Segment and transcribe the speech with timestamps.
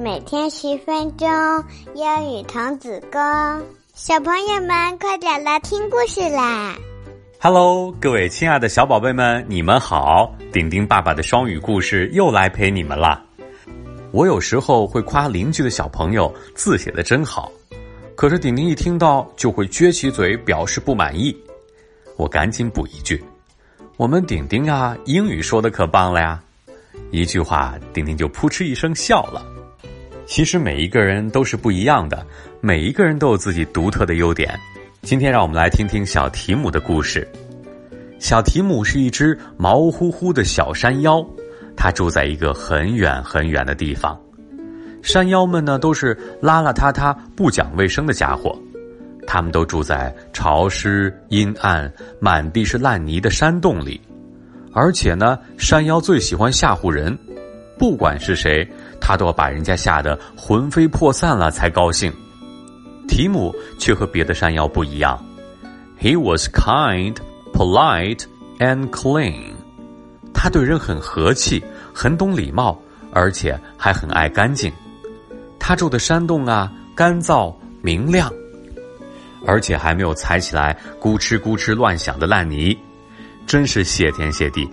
[0.00, 1.28] 每天十分钟
[1.96, 3.20] 英语童子功，
[3.94, 6.76] 小朋友们快点来听故事啦
[7.40, 10.32] ！Hello，各位亲爱的小宝贝们，你们好！
[10.52, 13.20] 丁丁爸爸的双语故事又来陪你们啦。
[14.12, 17.50] 我有时候会夸邻居的小朋友字写的真好，
[18.14, 21.36] 可是丁丁一听到就会撅起嘴表示不满意。
[22.16, 23.20] 我赶紧补一句
[23.98, 26.40] ：“我们丁丁啊，英语说的可棒了呀！”
[27.10, 29.44] 一句话，丁丁就扑哧一声笑了。
[30.28, 32.24] 其实每一个人都是不一样的，
[32.60, 34.54] 每一个人都有自己独特的优点。
[35.00, 37.26] 今天让我们来听听小提姆的故事。
[38.18, 41.26] 小提姆是一只毛乎乎的小山妖，
[41.74, 44.20] 它住在一个很远很远的地方。
[45.02, 48.54] 山妖们呢，都是邋邋遢遢、不讲卫生的家伙，
[49.26, 53.98] 他们都住在潮湿、阴暗、满地是烂泥的山洞里。
[54.74, 57.16] 而且呢，山妖最喜欢吓唬人，
[57.78, 58.68] 不管是谁，
[59.08, 62.12] 他都要把人家吓得魂飞魄散了才高兴。
[63.08, 65.18] 提姆却和别的山妖不一样
[65.98, 67.16] ，He was kind,
[67.54, 68.24] polite,
[68.58, 69.54] and clean。
[70.34, 72.78] 他对人很和气，很懂礼貌，
[73.10, 74.70] 而且还很爱干净。
[75.58, 78.30] 他住的山洞啊，干燥明亮，
[79.46, 82.76] 而且还没有踩起来咕哧咕哧乱响的烂泥。
[83.46, 84.68] 真是谢天谢地，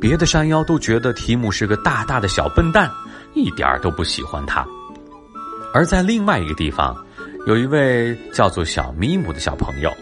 [0.00, 2.88] 别的山妖都觉得提姆是个大大的小笨蛋，
[3.34, 4.66] 一点都不喜欢他。
[5.72, 6.96] 而在另外一个地方，
[7.46, 9.92] 有一位叫做小咪姆的小朋友。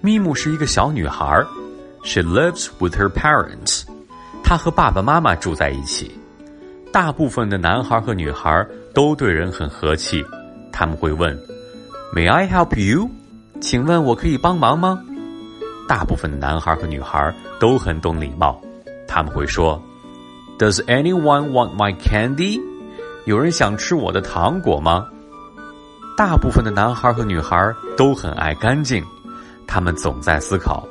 [0.00, 1.44] 咪姆是一个小女孩
[2.04, 3.82] ，She lives with her parents。
[4.42, 6.10] 她和爸爸妈妈住在一起。
[6.92, 10.24] 大部分的男孩和女孩都对人很和气，
[10.72, 11.38] 他们会问
[12.14, 13.10] ：“May I help you？”
[13.60, 14.98] 请问我可以帮忙吗？
[15.88, 18.60] 大部分的男孩和女孩都很懂礼貌，
[19.06, 19.82] 他们会说
[20.58, 22.60] ：“Does anyone want my candy？”
[23.26, 25.06] 有人想吃我的糖果吗？
[26.16, 29.04] 大部分的男孩和女孩都很爱干净，
[29.66, 30.86] 他们总在思考：“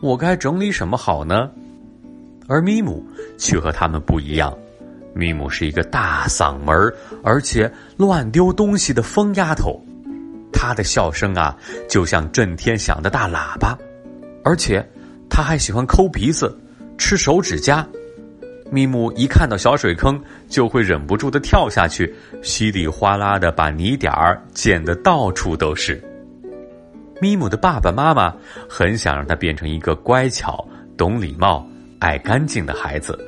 [0.00, 1.50] 我该整理什么好呢？”
[2.48, 3.04] 而咪姆
[3.36, 4.56] 却和他们不一样，
[5.14, 6.74] 咪姆是一个大嗓门
[7.22, 9.80] 而且乱丢东西的疯丫头，
[10.52, 11.56] 她的笑声啊，
[11.88, 13.76] 就像震天响的大喇叭。
[14.44, 14.84] 而且，
[15.28, 16.56] 她还喜欢抠鼻子、
[16.96, 17.86] 吃手指甲。
[18.72, 20.18] 咪姆一看到小水坑，
[20.48, 22.12] 就会忍不住的跳下去，
[22.42, 26.02] 稀里哗啦的把泥点儿溅得到处都是。
[27.20, 28.34] 咪姆的爸爸妈妈
[28.66, 30.66] 很想让他变成一个乖巧、
[30.96, 31.68] 懂礼貌、
[31.98, 33.18] 爱干净的孩子，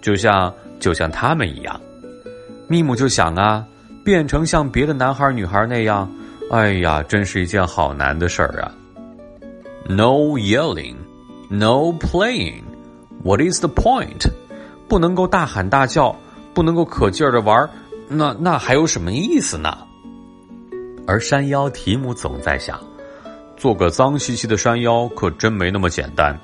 [0.00, 0.50] 就像
[0.80, 1.78] 就像他们一样。
[2.66, 3.62] 咪姆就想啊，
[4.02, 6.10] 变成像别的男孩女孩那样，
[6.50, 8.72] 哎呀，真是一件好难的事儿啊。
[9.86, 10.96] No yelling,
[11.50, 12.62] no playing.
[13.22, 14.30] What is the point?
[14.94, 16.14] 不能够大喊大叫，
[16.54, 17.68] 不能够可劲儿的玩，
[18.06, 19.76] 那那还有什么意思呢？
[21.04, 22.78] 而山妖提姆总在想，
[23.56, 26.38] 做个脏兮兮的山妖可真没那么简单。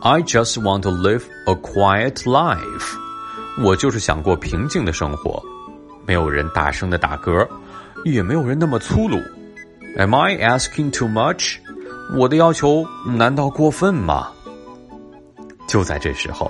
[0.00, 2.96] I just want to live a quiet life.
[3.60, 5.42] 我就是想过平静的生活，
[6.06, 7.48] 没有人大声的打嗝，
[8.04, 9.18] 也没有人那么粗鲁。
[9.96, 11.56] Am I asking too much?
[12.16, 14.28] 我的要求难道过分吗？
[15.66, 16.48] 就在这时候，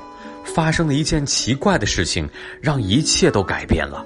[0.54, 2.28] 发生了一件奇怪的事情，
[2.60, 4.04] 让一切都改变了。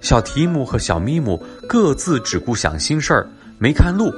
[0.00, 3.28] 小提姆和小咪姆各自只顾想心事儿，
[3.58, 4.12] 没看路，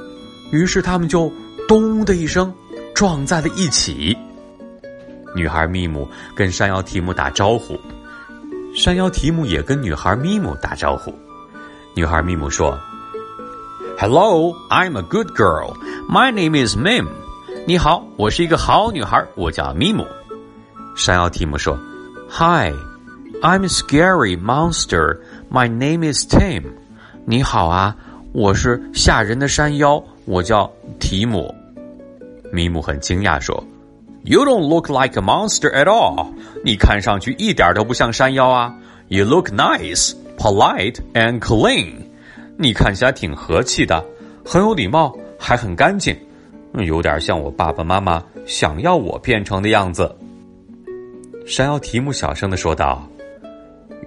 [0.51, 1.31] 于是他们就
[1.67, 2.53] “咚”的一声
[2.95, 4.17] 撞在了一起。
[5.35, 7.77] 女孩咪姆跟山妖提姆打招呼，
[8.75, 11.13] 山妖提姆也跟女孩咪姆打招呼。
[11.95, 12.79] 女孩咪姆说。
[13.95, 15.77] Hello, I'm a good girl.
[16.09, 17.07] My name is Mim.
[17.67, 20.05] 你好，我是一个好女孩，我叫咪姆。
[20.95, 21.77] 山妖提姆说
[22.29, 22.71] ：“Hi,
[23.41, 25.17] I'm scary monster.
[25.51, 26.63] My name is Tim.
[27.25, 27.95] 你好啊，
[28.31, 31.53] 我是吓人的山妖，我叫提姆。”
[32.53, 33.63] 米姆很惊讶说
[34.23, 36.27] ：“You don't look like a monster at all.
[36.63, 38.75] 你看上去一点都不像山妖啊。
[39.07, 41.95] You look nice, polite, and clean.”
[42.55, 44.05] 你看起来挺和气的，
[44.45, 46.15] 很有礼貌，还很干净，
[46.73, 50.15] 有点像我爸爸妈妈想要我变成的样子。
[51.45, 53.05] 山妖提姆小声的说道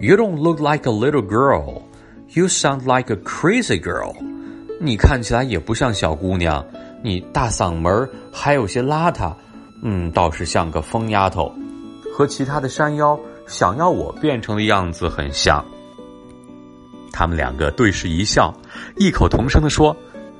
[0.00, 1.82] ：“You don't look like a little girl.
[2.30, 4.16] You sound like a crazy girl.
[4.80, 6.64] 你看起来也不像小姑娘，
[7.02, 9.34] 你大嗓门还有些邋遢，
[9.82, 11.52] 嗯，倒是像个疯丫头，
[12.12, 15.62] 和其他的山妖想要我变成的样子很像。”
[17.12, 18.52] 他们两个对视一笑，
[18.96, 19.94] 异口同声的说：“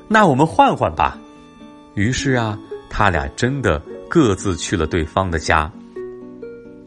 [0.09, 1.19] 那我们换换吧。”
[1.95, 2.59] 于是啊，
[2.89, 5.71] 他俩真的各自去了对方的家。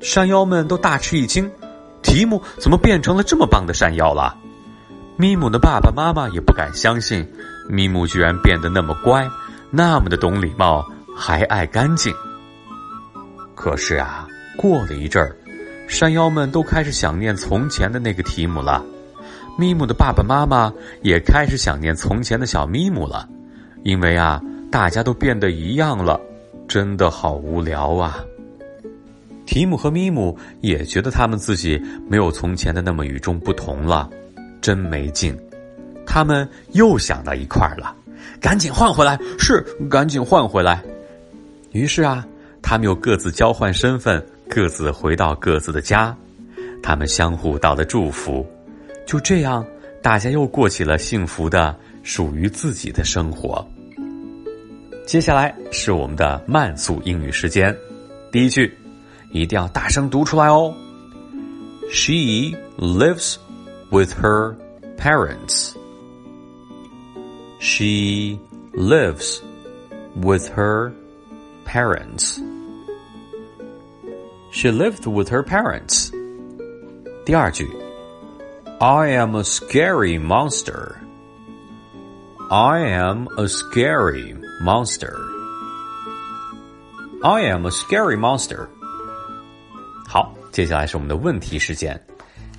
[0.01, 1.51] 山妖们都大吃一惊
[2.01, 4.35] ：“提姆怎么变成了这么棒的山妖了？”
[5.17, 7.27] 咪姆的爸爸妈妈也不敢相信，
[7.67, 9.29] 咪姆居然变得那么乖，
[9.69, 12.13] 那么的懂礼貌，还爱干净。
[13.53, 14.25] 可是啊，
[14.57, 15.35] 过了一阵儿，
[15.89, 18.81] 山妖们都开始想念从前的那个提姆了，
[19.57, 23.27] 咪姆的爸爸妈妈也开始想念从前的小咪姆了，
[23.83, 24.41] 因为啊，
[24.71, 26.17] 大家都变得一样了，
[26.69, 28.23] 真的好无聊啊。
[29.49, 34.07] 提姆和咪姆也觉得他们自己没有从前的那么与众不同了，
[34.61, 35.35] 真没劲。
[36.05, 37.95] 他们又想到一块儿了，
[38.39, 39.59] 赶紧换回来，是
[39.89, 40.83] 赶紧换回来。
[41.71, 42.23] 于是啊，
[42.61, 46.15] 他们又各自交换身份，各自回到各自的家。
[46.83, 48.45] 他们相互道了祝福，
[49.07, 49.65] 就这样，
[49.99, 53.67] 大家又过起了幸福的属于自己的生活。
[55.07, 57.75] 接下来是我们的慢速英语时间，
[58.31, 58.71] 第一句。
[59.30, 60.74] 一定要大声读出来哦。
[61.90, 63.36] She lives
[63.90, 64.56] with her
[64.96, 65.74] parents.
[67.60, 68.38] She
[68.74, 69.40] lives
[70.14, 70.92] with her
[71.64, 72.38] parents.
[74.50, 76.10] She lived with her parents.
[77.24, 77.68] 第二句，
[78.78, 80.96] I am a scary monster.
[82.50, 85.16] I am a scary monster.
[87.22, 88.68] I am a scary monster.
[90.11, 92.03] 好，接下来是我们的问题时间。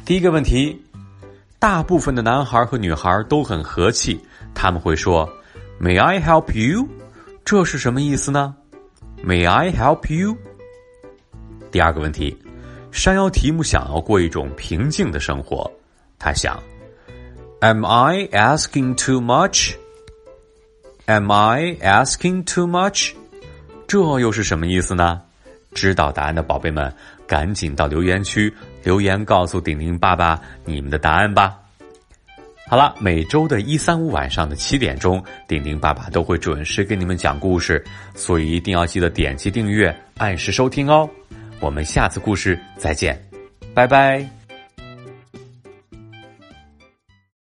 [0.04, 0.80] 第一个问题，
[1.58, 4.20] 大部分的男孩和女孩都很和气，
[4.54, 5.28] 他们会说
[5.80, 6.86] “May I help you？”
[7.44, 8.54] 这是什么意思呢
[9.24, 10.36] ？“May I help you？”
[11.72, 12.38] 第二个问题，
[12.92, 15.68] 山腰提姆想要过一种平静的生活，
[16.20, 16.62] 他想
[17.62, 23.10] ：“Am I asking too much？”“Am I asking too much？”
[23.88, 25.22] 这又是什么意思呢？
[25.72, 26.92] 知道答案的宝贝们。
[27.26, 28.52] 赶紧到留言区
[28.82, 31.56] 留言，告诉顶顶爸爸你们的答案吧。
[32.66, 37.84] 好了，每周的一三五晚上的七点钟，顶顶爸爸都会准时给你们讲故事，
[38.16, 41.08] 所以一定要记得点击订阅，按时收听哦。
[41.60, 43.16] 我们下次故事再见，
[43.72, 44.39] 拜拜。